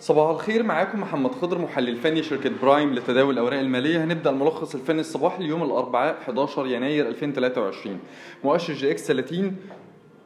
[0.00, 4.04] صباح الخير معاكم محمد خضر محلل فني شركة برايم لتداول الأوراق المالية.
[4.04, 7.98] هنبدأ الملخص الفني الصباحي ليوم الأربعاء 11 يناير 2023
[8.44, 9.56] مؤشر EGX 30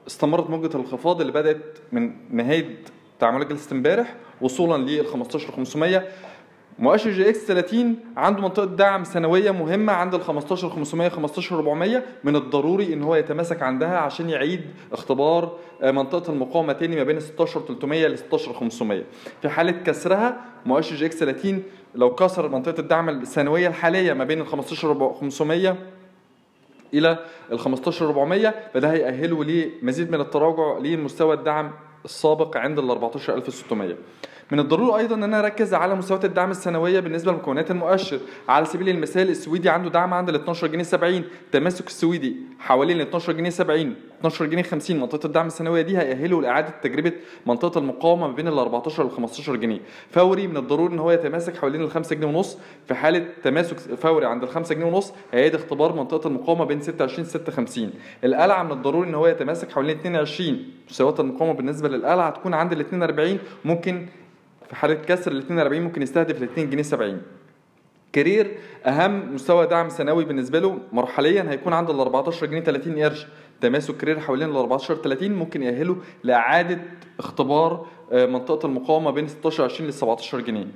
[0.06, 2.76] استمرت موجة الانخفاض اللي بدأت من نهاية
[3.20, 6.04] تعاملات جلسة امبارح وصولا لل 15500
[6.80, 13.02] مؤشر EGX 30 عنده منطقة دعم سنوية مهمة عند ال 15500 15400 من الضروري إن
[13.02, 14.60] هو يتماسك عندها عشان يعيد
[14.92, 19.02] اختبار منطقة المقاومة تاني ما بين 16300 ل 16500
[19.42, 21.62] في حالة كسرها مؤشر EGX 30
[21.94, 25.76] لو كسر منطقة الدعم السنوية الحالية ما بين ال 15500
[26.94, 27.18] إلى
[27.52, 31.70] ال 15400 فده هيأهله لمزيد من التراجع لمستوى الدعم
[32.04, 33.96] السابق عند ال 14600
[34.50, 38.20] من الضروري أيضا إن أنا أركز على مستويات الدعم السنوية بالنسبة لمكونات المؤشر.
[38.48, 43.06] على سبيل المثال السويدي عنده دعم عند ال 12 جنيه 70 تماسك السويدي حوالين ال
[43.06, 47.12] 12 جنيه 70 12 جنيه 50 منطقة الدعم السنوية دي هيأهله لإعادة تجربة
[47.46, 49.80] منطقة المقاومة ما بين ال 14 وال 15 جنيه.
[50.10, 52.58] فوري من الضروري إن هو يتماسك حوالين ال 5 جنيه ونص.
[52.88, 57.24] في حالة تماسك فوري عند ال 5 جنيه ونص هيعيد اختبار منطقة المقاومة بين 26
[57.24, 57.90] 56
[58.24, 62.80] القلعة من الضروري إن هو يتماسك حوالين 22 مستويات المقاومة بالنسبة للقلعة هتكون عند ال
[62.80, 64.06] 42 ممكن
[64.70, 67.22] في حاله كسر ال 42 ممكن يستهدف ال 2 جنيه 70
[68.12, 73.26] Carrier أهم مستوى دعم سنوي بالنسبة له مرحليا هيكون عند ال 14 جنيه 30 قرش.
[73.60, 76.78] تماسك Carrier حوالين ال 14 30 ممكن يأهله لإعادة
[77.18, 80.66] اختبار منطقة المقاومة بين 16 20 ل 17 جنيه.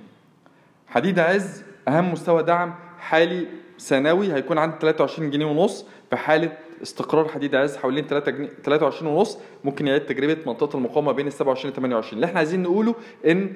[0.87, 2.75] حديد عز أهم مستوى دعم
[3.05, 3.47] حالي
[3.79, 6.53] سنوي هيكون عند 23 جنيه ونص في حالة
[6.83, 11.33] استقرار حديد عز حوالين 3 جنيه 23 ونص ممكن يعيد تجربة منطقة المقاومة بين ال
[11.33, 12.95] 27 ل 28 اللي إحنا عايزين نقوله
[13.27, 13.53] إن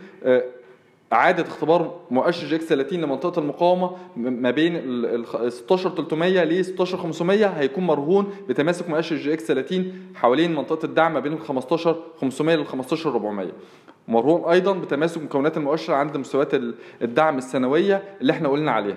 [1.13, 7.47] إعادة اختبار مؤشر EGX 30 لمنطقة المقاومة ما بين ال 16 300 ل 16 500
[7.47, 12.67] هيكون مرهون بتماسك مؤشر EGX 30 حوالين منطقة الدعم ما بين ال 15 500 ل
[12.67, 13.49] 15 400
[14.09, 16.51] مرهون أيضا بتماسك مكونات المؤشر عند مستويات
[17.03, 18.97] الدعم السنوية اللي إحنا قلنا عليها.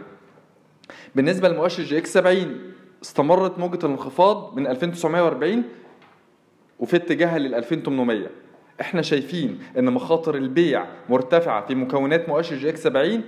[1.16, 2.60] بالنسبة لمؤشر EGX 70
[3.04, 5.64] استمرت موجة الانخفاض من 2940
[6.80, 8.28] وفي اتجاهها لل 2800
[8.82, 13.22] إحنا شايفين إن مخاطر البيع مرتفعة في مكونات مؤشر EGX 70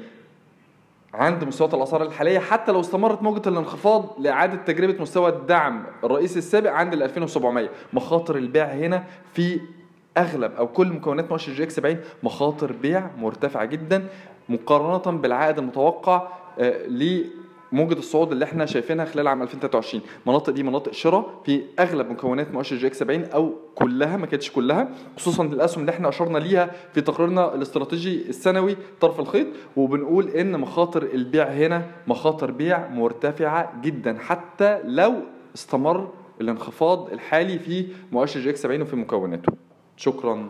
[1.13, 6.71] عند مستويات الأسعار الحالية حتى لو استمرت موجة الانخفاض لإعادة تجربة مستوى الدعم الرئيسي السابق
[6.71, 9.59] عند ال 2700 مخاطر البيع هنا في
[10.17, 14.07] أغلب أو كل مكونات مؤشر EGX 70 مخاطر بيع مرتفعة جدا
[14.49, 16.27] مقارنة بالعائد المتوقع
[16.87, 17.23] ل
[17.73, 22.51] موجة الصعود اللي إحنا شايفينها خلال عام 2023 المناطق دي مناطق شراء في أغلب مكونات
[22.51, 27.01] مؤشر EGX 70 أو كلها ما كانتش كلها خصوصا الاسهم اللي إحنا أشرنا ليها في
[27.01, 29.47] تقريرنا الاستراتيجي السنوي طرف الخيط.
[29.77, 35.13] وبنقول إن مخاطر البيع هنا مخاطر بيع مرتفعة جدا حتى لو
[35.55, 36.09] استمر
[36.41, 39.53] الانخفاض الحالي في مؤشر EGX 70 وفي مكوناته.
[39.97, 40.49] شكرا.